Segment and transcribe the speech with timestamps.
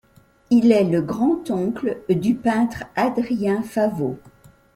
[0.49, 4.17] Il est le grand-oncle du peintre Adrien Faveau.